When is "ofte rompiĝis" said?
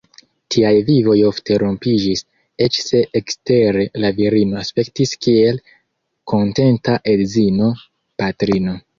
1.25-2.23